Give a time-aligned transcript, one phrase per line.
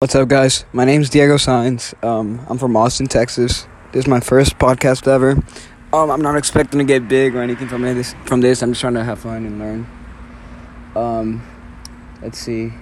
[0.00, 0.64] What's up, guys?
[0.72, 1.92] My name's Diego Saenz.
[2.04, 3.66] Um, I'm from Austin, Texas.
[3.90, 5.32] This is my first podcast ever.
[5.92, 8.14] Um, I'm not expecting to get big or anything from this.
[8.24, 9.86] From this, I'm just trying to have fun and learn.
[10.94, 11.42] Um,
[12.22, 12.74] let's see.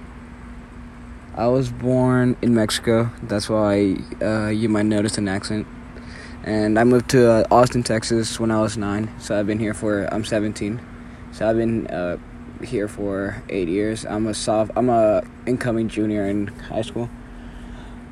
[1.33, 3.09] I was born in Mexico.
[3.23, 5.65] That's why uh, you might notice an accent.
[6.43, 9.09] And I moved to uh, Austin, Texas when I was nine.
[9.19, 10.05] So I've been here for.
[10.13, 10.79] I'm 17.
[11.31, 12.17] So I've been uh,
[12.63, 14.05] here for eight years.
[14.05, 14.71] I'm a soft.
[14.75, 17.09] I'm a incoming junior in high school,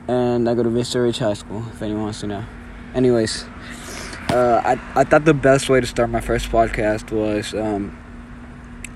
[0.07, 1.63] and I go to Vista Ridge High School.
[1.72, 2.45] If anyone wants to know.
[2.94, 3.45] Anyways,
[4.30, 7.98] uh, I I thought the best way to start my first podcast was um,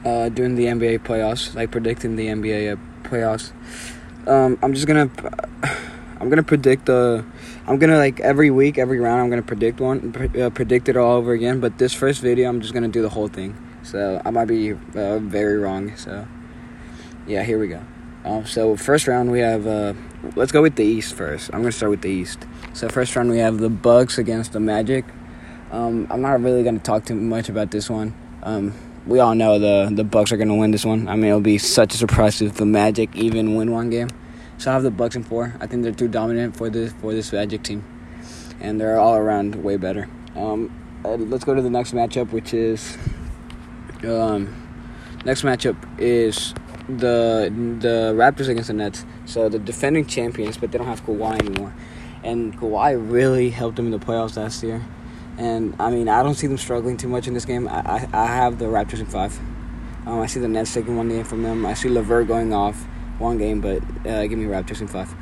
[0.05, 3.52] uh, doing the NBA playoffs, like predicting the NBA uh, playoffs.
[4.27, 5.09] Um, I'm just gonna.
[6.20, 7.23] I'm gonna predict the.
[7.66, 9.21] I'm gonna like every week, every round.
[9.21, 11.62] I'm gonna predict one, pre- uh, predict it all over again.
[11.62, 13.55] But this first video, I'm just gonna do the whole thing.
[13.84, 15.96] So I might be uh, very wrong.
[15.96, 16.28] So
[17.28, 17.82] yeah, here we go.
[18.26, 19.66] Um, so first round we have.
[19.66, 19.94] Uh,
[20.36, 21.50] let's go with the East first.
[21.54, 22.46] I'm gonna start with the East.
[22.74, 25.05] So first round we have the Bucks against the Magic.
[25.71, 28.13] Um, I'm not really gonna talk too much about this one.
[28.44, 28.74] Um,
[29.08, 31.08] we all know the the Bucks are gonna win this one.
[31.08, 34.10] I mean, it'll be such a surprise if the Magic even win one game.
[34.58, 35.55] So I have the Bucks in four.
[35.62, 37.84] I think they're too dominant for this for this Magic team,
[38.60, 40.10] and they're all around way better.
[40.36, 40.70] Um,
[41.05, 42.98] uh, let's go to the next matchup, which is
[44.04, 44.55] um,
[45.26, 46.54] next matchup is
[46.88, 49.05] the the Raptors against the Nets.
[49.26, 51.74] So the defending champions, but they don't have Kawhi anymore.
[52.24, 54.82] And Kawhi really helped them in the playoffs last year.
[55.38, 57.68] And I mean, I don't see them struggling too much in this game.
[57.68, 59.40] I I, I have the Raptors in five.
[60.05, 61.66] Um, I see the Nets taking one game from them.
[61.66, 62.84] I see LeVert going off
[63.20, 65.14] one game, but uh, give me Raptors in five.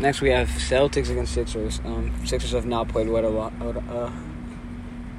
[0.00, 1.80] Next, we have Celtics against Sixers.
[1.84, 4.10] Um, Sixers have not played well a lot, uh,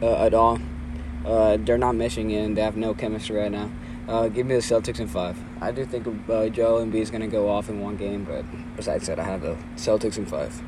[0.01, 0.59] uh, at all.
[1.27, 2.53] Uh, they're not meshing in.
[2.53, 3.69] They have no chemistry right now.
[4.07, 5.37] Uh, give me the Celtics in five.
[5.59, 8.45] I do think uh, Joel Embiid is going to go off in one game, but
[8.77, 10.61] besides that, I have the Celtics in five.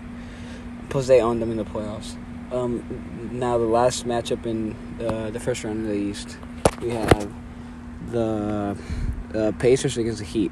[0.89, 2.17] Plus, they own them in the playoffs.
[2.51, 2.83] Um,
[3.31, 6.37] now, the last matchup in uh, the first round of the East,
[6.81, 7.31] we have
[8.11, 8.77] the
[9.33, 10.51] uh, Pacers against the Heat,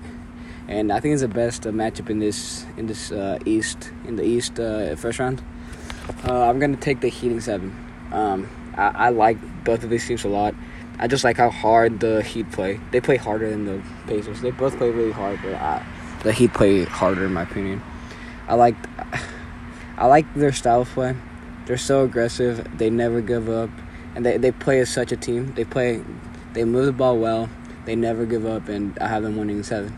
[0.69, 4.15] and I think it's the best uh, matchup in this in this uh, East in
[4.15, 5.43] the East uh, first round.
[6.23, 7.75] I'm gonna take the Heat in seven.
[8.11, 10.53] Um, I, I like both of these teams a lot.
[10.99, 12.79] I just like how hard the Heat play.
[12.91, 14.41] They play harder than the Pacers.
[14.41, 15.85] They both play really hard, but I,
[16.23, 17.81] the Heat play harder in my opinion.
[18.47, 18.75] I like
[19.97, 21.15] I like their style of play.
[21.65, 22.77] They're so aggressive.
[22.77, 23.69] They never give up,
[24.15, 25.53] and they they play as such a team.
[25.53, 26.01] They play,
[26.53, 27.49] they move the ball well.
[27.85, 29.97] They never give up, and I have them winning seven.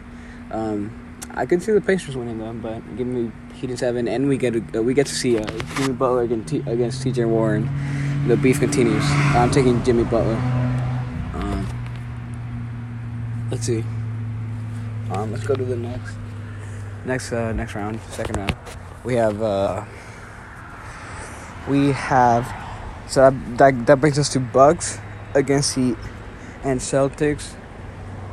[0.51, 0.91] Um,
[1.31, 4.37] I could see the Pacers winning them, but give me Heat in seven, and we
[4.37, 5.45] get uh, we get to see uh,
[5.75, 7.25] Jimmy Butler against T- against T.J.
[7.25, 7.69] Warren.
[8.27, 9.03] The beef continues.
[9.35, 10.35] I'm taking Jimmy Butler.
[11.33, 11.67] Um,
[13.49, 13.83] let's see.
[15.11, 16.15] Um, let's go to the next
[17.05, 18.55] next uh, next round, second round.
[19.03, 19.85] We have uh,
[21.67, 22.45] we have
[23.07, 24.99] so that, that that brings us to Bucks
[25.33, 25.97] against Heat
[26.63, 27.55] and Celtics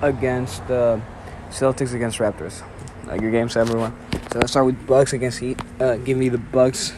[0.02, 1.00] against uh,
[1.48, 2.62] Celtics against Raptors.
[3.06, 3.96] Like your games, everyone.
[4.32, 5.60] So let's start with Bucks against Heat.
[5.80, 6.92] Uh, give me the Bucks.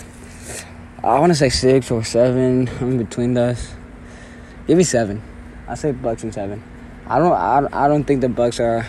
[1.03, 2.69] I want to say six or seven.
[2.81, 3.71] I'm in between those.
[4.67, 5.23] Give me seven.
[5.69, 6.61] I say Bucks and seven.
[7.07, 7.33] I don't.
[7.33, 8.85] I, I don't think the Bucks are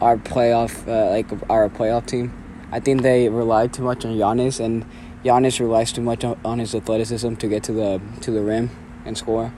[0.00, 2.32] our playoff uh, like a playoff team.
[2.72, 4.84] I think they rely too much on Giannis, and
[5.24, 8.70] Giannis relies too much on, on his athleticism to get to the to the rim
[9.04, 9.52] and score.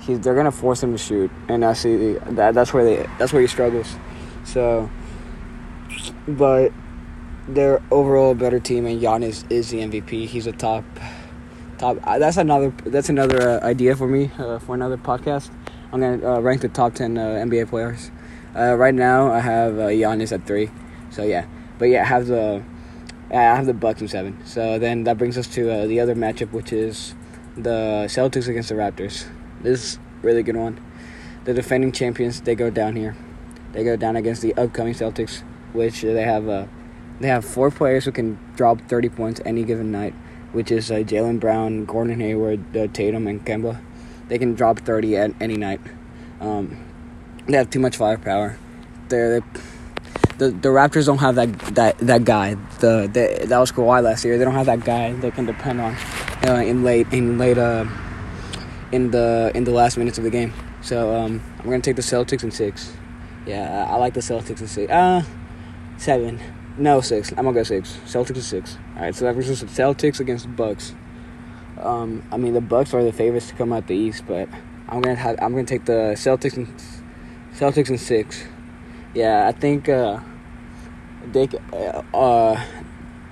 [0.00, 3.34] He's, they're gonna force him to shoot, and I see that that's where they that's
[3.34, 3.94] where he struggles.
[4.44, 4.88] So,
[6.26, 6.72] but
[7.48, 10.26] they're overall a better team, and Giannis is the MVP.
[10.26, 10.84] He's a top
[11.78, 11.98] top.
[12.04, 15.50] Uh, that's another that's another uh, idea for me uh, for another podcast.
[15.92, 18.10] I'm gonna uh, rank the top ten uh, NBA players.
[18.54, 20.70] Uh, right now, I have uh, Giannis at three.
[21.10, 21.46] So yeah,
[21.78, 22.62] but yeah, I have the
[23.30, 24.38] I have the Bucks in seven.
[24.44, 27.14] So then that brings us to the other matchup, which is
[27.56, 29.26] the Celtics against the Raptors.
[29.62, 30.80] This is a really good one.
[31.44, 33.16] The defending champions they go down here.
[33.72, 35.42] They go down against the upcoming Celtics,
[35.72, 36.66] which they have uh,
[37.20, 40.14] they have four players who can drop thirty points any given night,
[40.52, 43.80] which is uh, Jaylen Brown, Gordon Hayward, uh, Tatum, and Kemba.
[44.28, 45.80] They can drop thirty at any night.
[46.40, 46.82] Um,
[47.46, 48.58] they have too much firepower.
[49.08, 49.60] They're, they
[50.40, 52.54] the the Raptors don't have that that that guy.
[52.80, 54.38] The, the that was Kawhi last year.
[54.38, 55.94] They don't have that guy they can depend on
[56.46, 57.84] uh, in late in late uh,
[58.90, 60.52] in the in the last minutes of the game.
[60.80, 62.92] So um, I'm gonna take the Celtics in six.
[63.46, 64.90] Yeah, I, I like the Celtics in six.
[64.90, 65.22] Uh,
[65.98, 66.40] seven.
[66.78, 67.30] No, six.
[67.30, 67.98] I'm gonna go six.
[68.06, 68.78] Celtics is six.
[68.96, 70.94] All right, so that brings us to Celtics against the Bucks.
[71.78, 74.48] Um, I mean the Bucks are the favorites to come out the East, but
[74.88, 76.68] I'm gonna have I'm gonna take the Celtics and
[77.54, 78.44] Celtics in six.
[79.14, 80.20] Yeah, I think uh,
[81.32, 81.48] they
[82.14, 82.64] uh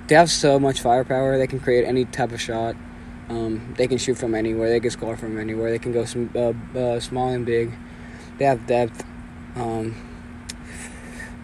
[0.09, 1.39] they have so much firepower.
[1.39, 2.77] They can create any type of shot.
[3.29, 4.71] Um, they can shoot from anywhere.
[4.71, 5.71] They can score from anywhere.
[5.71, 7.73] They can go some uh, uh, small and big.
[8.39, 9.05] They have depth.
[9.55, 9.95] Um,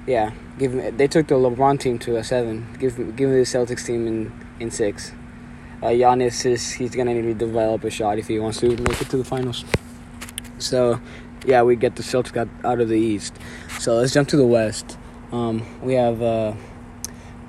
[0.06, 2.67] yeah, give me, They took the LeBron team to a seven.
[2.79, 5.12] Give give me the Celtics team in in six.
[5.83, 9.01] Uh, Giannis is he's gonna need to develop a shot if he wants to make
[9.01, 9.65] it to the finals.
[10.59, 11.01] So,
[11.45, 13.37] yeah, we get the Celtics out, out of the East.
[13.81, 14.97] So let's jump to the West.
[15.33, 16.55] Um, we have uh,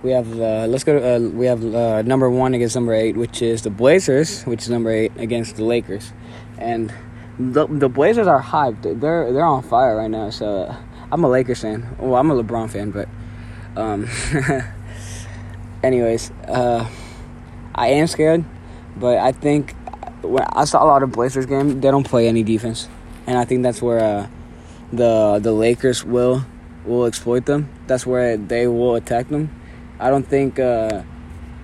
[0.02, 1.00] we have uh, let's go.
[1.00, 4.64] To, uh, we have uh, number one against number eight, which is the Blazers, which
[4.64, 6.14] is number eight against the Lakers,
[6.58, 6.94] and
[7.38, 8.82] the the Blazers are hyped.
[8.84, 10.30] They're they're on fire right now.
[10.30, 10.76] So
[11.12, 11.96] I'm a Lakers fan.
[12.00, 13.08] Well, I'm a LeBron fan, but
[13.76, 14.08] um,
[15.84, 16.90] anyways, uh,
[17.74, 18.44] I am scared,
[18.96, 19.74] but I think
[20.22, 22.88] when I saw a lot of Blazers game, they don't play any defense,
[23.28, 24.28] and I think that's where uh,
[24.92, 26.46] the the Lakers will
[26.86, 27.70] will exploit them.
[27.88, 29.50] That's where they will attack them.
[30.00, 31.04] I don't think uh,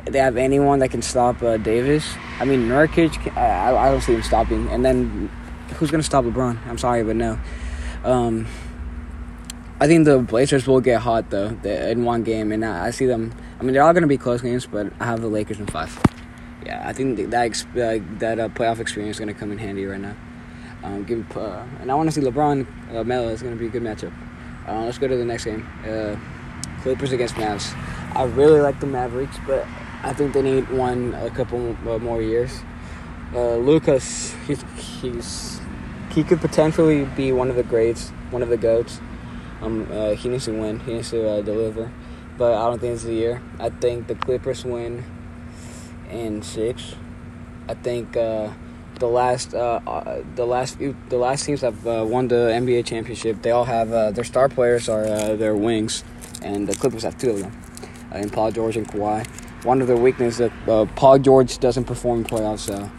[0.06, 2.08] they have anyone that can stop uh, Davis.
[2.40, 4.68] I mean, Nurkic, I, I don't see him stopping.
[4.70, 5.30] And then
[5.76, 6.66] who's going to stop LeBron?
[6.68, 7.40] I'm sorry, but no.
[8.04, 8.48] Um,
[9.82, 12.52] I think the Blazers will get hot, though, in one game.
[12.52, 13.34] And I, see them.
[13.60, 15.66] I mean, they're all going to be close games, but I have the Lakers in
[15.66, 16.00] five.
[16.64, 19.88] Yeah, I think that uh, that uh, playoff experience is going to come in handy
[19.88, 20.16] right now.
[20.84, 23.30] Um, give, uh, and I want to see LeBron uh, Melo.
[23.30, 24.14] It's going to be a good matchup.
[24.68, 25.68] Uh, let's go to the next game.
[25.84, 26.16] Uh,
[26.84, 27.76] Clippers against Mavs.
[28.16, 29.66] I really like the Mavericks, but
[30.04, 32.62] I think they need one a couple uh, more years.
[33.34, 35.60] Lucas, he's he's
[36.12, 39.00] he could potentially be one of the greats, one of the goats.
[39.62, 40.80] Um, uh, he needs to win.
[40.80, 41.92] He needs to uh, deliver,
[42.38, 43.42] but I don't think it's the year.
[43.60, 45.04] I think the Clippers win
[46.10, 46.96] in six.
[47.68, 48.50] I think uh,
[49.00, 52.86] the last uh, uh, the last few, the last teams have uh, won the NBA
[52.86, 53.42] championship.
[53.42, 56.04] They all have their star players are their wings,
[56.42, 57.54] and the Clippers have two of them,
[58.16, 59.28] in Paul George and Kawhi.
[59.64, 62.90] One of their weaknesses that Paul George doesn't perform in playoffs, so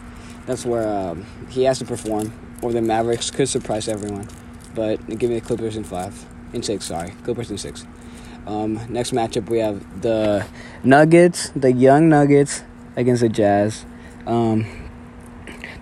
[0.45, 2.31] that's where um, he has to perform,
[2.61, 4.27] or the Mavericks could surprise everyone.
[4.73, 6.85] But give me the Clippers in five, in six.
[6.85, 7.85] Sorry, Clippers in six.
[8.45, 10.45] Um, next matchup we have the
[10.83, 12.63] Nuggets, the young Nuggets
[12.95, 13.85] against the Jazz.
[14.25, 14.65] Um,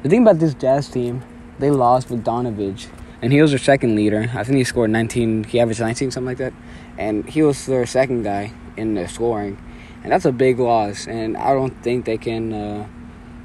[0.04, 1.24] the thing about this Jazz team,
[1.60, 2.88] they lost Bogdanovich,
[3.22, 4.30] and he was their second leader.
[4.34, 5.46] I think he scored 19.
[5.46, 6.54] He averaged 19, something like that,
[6.98, 9.58] and he was their second guy in the scoring,
[10.04, 11.08] and that's a big loss.
[11.08, 12.54] And I don't think they can.
[12.54, 12.88] Uh,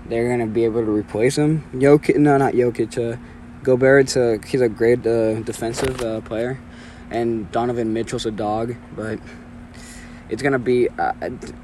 [0.08, 1.64] they're gonna be able to replace him.
[1.72, 2.96] Jokic, no, not Jokic.
[2.96, 3.18] Uh,
[3.62, 6.60] Gobert's a he's a great uh, defensive uh, player,
[7.10, 9.18] and Donovan Mitchell's a dog, but
[10.28, 11.12] it's gonna be uh,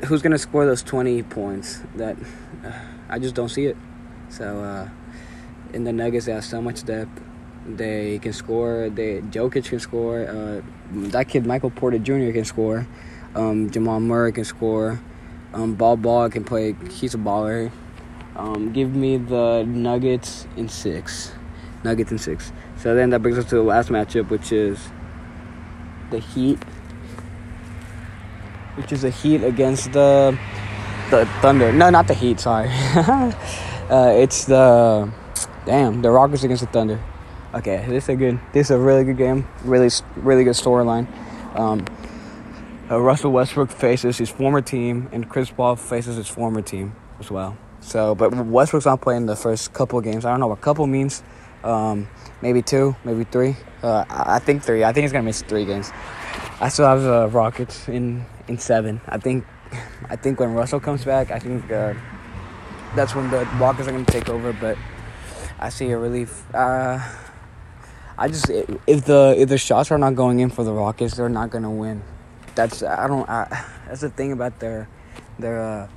[0.06, 2.16] who's gonna score those 20 points that
[2.64, 2.72] uh,
[3.08, 3.76] I just don't see it.
[4.28, 4.88] So uh,
[5.72, 7.22] in the Nuggets, they have so much depth.
[7.66, 8.90] They can score.
[8.90, 10.26] They Jokic can score.
[10.26, 10.62] Uh,
[11.10, 12.32] that kid Michael Porter Jr.
[12.32, 12.86] can score.
[13.34, 15.00] Um, Jamal Murray can score.
[15.52, 16.74] Um, Ball Ball can play.
[16.90, 17.70] He's a baller.
[18.34, 21.32] Um, give me the Nuggets in six.
[21.84, 22.52] Nuggets in six.
[22.78, 24.78] So then that brings us to the last matchup, which is
[26.12, 26.62] the Heat,
[28.76, 30.38] which is the Heat against the
[31.11, 31.73] the Thunder.
[31.73, 32.38] No, not the Heat.
[32.38, 32.70] Sorry.
[33.91, 35.12] Uh, it's the
[35.67, 36.99] damn the Rockets against the Thunder.
[37.53, 38.41] Okay, this is a good.
[38.55, 39.47] This is a really good game.
[39.64, 41.06] Really, really good storyline.
[41.55, 41.85] Um,
[42.91, 47.31] uh, Russell Westbrook faces his former team, and Chris Paul faces his former team as
[47.31, 47.59] well.
[47.81, 50.25] So, but Westbrook's not playing the first couple games.
[50.25, 51.23] I don't know what couple means.
[51.64, 52.09] Um,
[52.40, 53.57] maybe two, maybe three.
[53.83, 54.85] Uh, I think three.
[54.85, 55.90] I think he's gonna miss three games.
[56.61, 59.00] I still have the Rockets in in seven.
[59.07, 59.45] I think.
[60.09, 61.71] I think when Russell comes back, I think.
[61.71, 61.95] Uh,
[62.95, 64.52] that's when the Walkers are to take over.
[64.52, 64.76] But
[65.59, 66.45] I see a relief.
[66.54, 67.00] Uh,
[68.19, 71.28] I just if the if the shots are not going in for the Rockets, they're
[71.28, 72.02] not to win.
[72.54, 73.28] That's I don't.
[73.28, 74.88] I, that's the thing about their
[75.38, 75.88] their uh,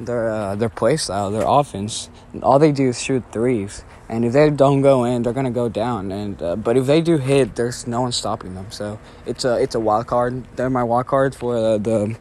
[0.00, 2.10] their uh, their play style, their offense.
[2.42, 5.68] All they do is shoot threes, and if they don't go in, they're gonna go
[5.68, 6.12] down.
[6.12, 8.66] And uh, but if they do hit, there's no one stopping them.
[8.70, 10.44] So it's a it's a wild card.
[10.56, 12.16] They're my wild card for uh, the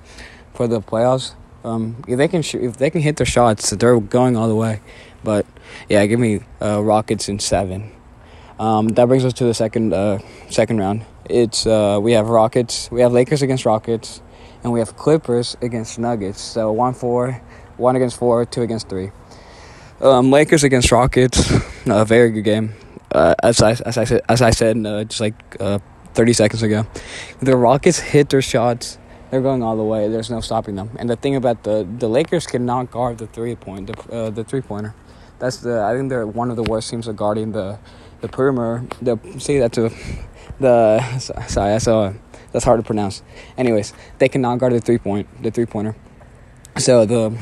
[0.53, 1.33] for the playoffs.
[1.63, 4.55] Um, if they can shoot, if they can hit their shots, they're going all the
[4.55, 4.81] way.
[5.23, 5.45] But
[5.89, 7.91] yeah, give me uh, Rockets in seven.
[8.59, 11.05] Um, that brings us to the second uh, second round.
[11.29, 14.21] It's uh, we have Rockets, we have Lakers against Rockets,
[14.63, 16.39] and we have Clippers against Nuggets.
[16.39, 17.41] So one four,
[17.77, 19.11] one against four, two against three.
[19.99, 21.51] Um, Lakers against Rockets,
[21.87, 22.73] a very good game.
[23.11, 25.79] Uh, as I as I said as I said uh, just like uh,
[26.13, 26.85] thirty seconds ago,
[27.39, 28.97] the Rockets hit their shots
[29.29, 30.07] they're going all the way.
[30.07, 30.91] There's no stopping them.
[30.97, 34.43] And the thing about the the Lakers cannot guard the three point the uh, the
[34.43, 34.93] three pointer.
[35.39, 37.79] That's the I think they're one of the worst teams at guarding the
[38.21, 38.85] the perimeter.
[39.01, 39.91] The see that to
[40.59, 41.01] the
[41.47, 42.13] sorry I saw
[42.51, 43.23] That's hard to pronounce.
[43.57, 45.95] Anyways, they cannot guard the three point the three pointer.
[46.77, 47.37] So the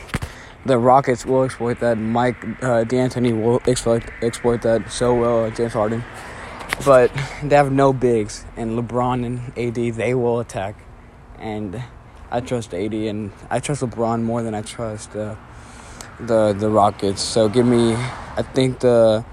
[0.66, 1.98] the Rockets will exploit that.
[1.98, 5.52] Mike uh, D'Antoni will exploit exploit that so well.
[5.52, 6.04] James Harden,
[6.86, 7.12] but
[7.44, 10.76] they have no bigs, and LeBron and AD they will attack,
[11.40, 11.84] and
[12.32, 15.36] I trust AD and I trust LeBron more than I trust uh,
[16.20, 17.22] the the Rockets.
[17.22, 19.26] So give me, I think the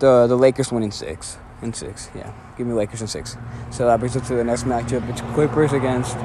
[0.00, 1.38] the the Lakers win in six.
[1.60, 2.32] In six, yeah.
[2.56, 3.36] Give me Lakers in six.
[3.70, 5.08] So that brings us to the next matchup.
[5.08, 6.16] It's Clippers against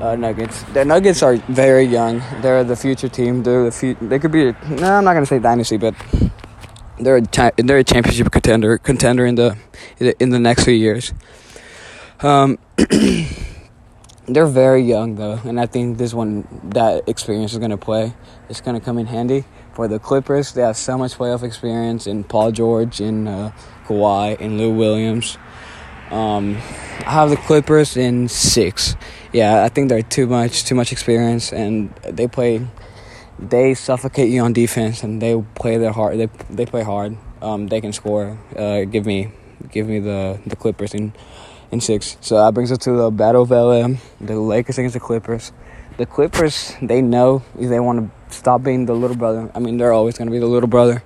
[0.00, 0.62] uh, Nuggets.
[0.74, 2.22] The Nuggets are very young.
[2.40, 3.42] They're the future team.
[3.42, 4.48] They're the fu- They could be.
[4.48, 5.94] A, no, I'm not gonna say dynasty, but
[6.98, 9.56] they're a they're a championship contender contender in the
[10.20, 11.12] in the next few years.
[12.20, 12.58] Um,
[14.26, 18.14] they're very young though, and I think this one that experience is gonna play.
[18.48, 20.52] It's gonna come in handy for the Clippers.
[20.52, 23.52] They have so much playoff experience in Paul George, in uh,
[23.86, 25.38] Kawhi, and Lou Williams.
[26.10, 26.56] Um,
[27.06, 28.96] I have the Clippers in six.
[29.30, 32.66] Yeah, I think they're too much, too much experience, and they play,
[33.38, 36.18] they suffocate you on defense, and they play their hard.
[36.18, 37.18] They they play hard.
[37.42, 38.38] Um, they can score.
[38.56, 39.30] Uh, give me,
[39.70, 41.12] give me the the Clippers in,
[41.70, 42.16] in six.
[42.22, 43.98] So that brings us to the battle of LA.
[44.18, 45.52] The Lakers against the Clippers.
[45.98, 49.50] The Clippers, they know if they want to stop being the little brother.
[49.54, 51.02] I mean, they're always going to be the little brother,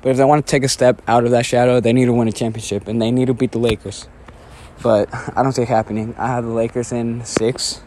[0.00, 2.12] but if they want to take a step out of that shadow, they need to
[2.12, 4.06] win a championship, and they need to beat the Lakers
[4.84, 6.14] but I don't see it happening.
[6.18, 7.80] I have the Lakers in six.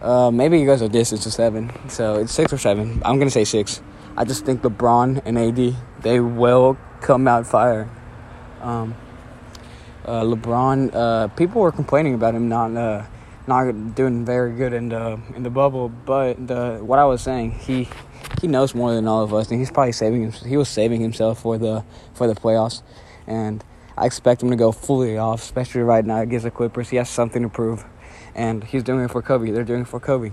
[0.00, 3.02] Uh, maybe you guys are distance to seven, so it's six or seven.
[3.04, 3.82] I'm gonna say six.
[4.16, 7.90] I just think LeBron and AD they will come out fire.
[8.62, 8.94] Um,
[10.06, 13.04] uh, LeBron, uh, people were complaining about him not uh,
[13.46, 17.50] not doing very good in the in the bubble, but the what I was saying,
[17.52, 17.86] he
[18.40, 20.32] he knows more than all of us, and he's probably saving him.
[20.32, 22.80] He was saving himself for the for the playoffs,
[23.26, 23.62] and
[23.96, 26.90] I expect him to go fully off, especially right now against the Clippers.
[26.90, 27.84] He has something to prove,
[28.34, 29.50] and he's doing it for Kobe.
[29.50, 30.32] They're doing it for Kobe.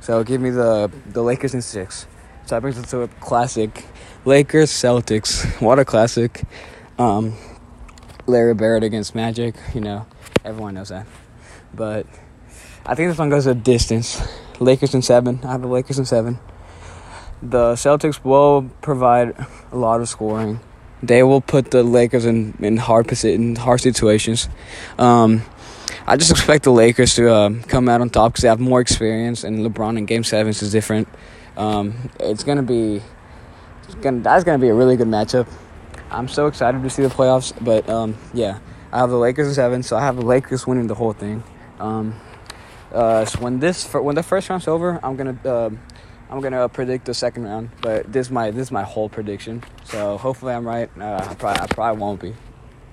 [0.00, 2.06] So give me the the Lakers in six.
[2.46, 3.84] So that brings us to a classic,
[4.24, 5.44] Lakers Celtics.
[5.60, 6.42] What a classic!
[6.98, 7.34] Um,
[8.26, 9.54] Larry Bird against Magic.
[9.74, 10.06] You know,
[10.44, 11.06] everyone knows that.
[11.74, 12.06] But
[12.84, 14.20] I think this one goes a distance.
[14.58, 15.40] Lakers in seven.
[15.44, 16.38] I have the Lakers in seven.
[17.42, 19.36] The Celtics will provide
[19.70, 20.60] a lot of scoring
[21.02, 24.48] they will put the Lakers in in hard in hard situations.
[24.98, 25.42] Um,
[26.06, 28.80] I just expect the Lakers to uh, come out on top because they have more
[28.80, 31.08] experience, and LeBron in Game Sevens is different.
[31.56, 33.00] Um, it's gonna be,
[33.84, 35.48] it's gonna, that's gonna be a really good matchup.
[36.10, 38.60] I'm so excited to see the playoffs, but um, yeah,
[38.92, 41.42] I have the Lakers in seven, so I have the Lakers winning the whole thing.
[41.80, 42.14] Um,
[42.92, 45.38] uh, so when this when the first round's over, I'm gonna.
[45.44, 45.70] Uh,
[46.28, 49.62] I'm gonna predict the second round, but this is my this is my whole prediction.
[49.84, 50.90] So hopefully I'm right.
[50.98, 52.34] Uh, I probably I probably won't be,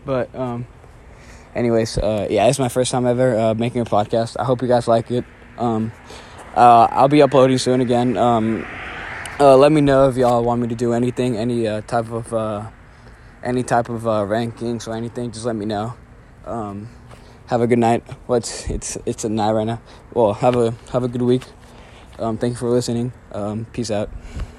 [0.05, 0.67] but um,
[1.55, 4.35] anyways, uh, yeah, it's my first time ever uh, making a podcast.
[4.39, 5.25] I hope you guys like it.
[5.57, 5.91] Um,
[6.55, 8.17] uh, I'll be uploading soon again.
[8.17, 8.65] Um,
[9.39, 12.31] uh, let me know if y'all want me to do anything, any uh, type of
[12.33, 12.69] uh,
[13.43, 15.31] any type of uh, rankings or anything.
[15.31, 15.95] Just let me know.
[16.45, 16.89] Um,
[17.47, 18.03] have a good night.
[18.27, 19.81] What's well, it's it's a night right now.
[20.13, 21.43] Well, have a have a good week.
[22.20, 23.12] Um, thank you for listening.
[23.32, 24.10] Um, peace out.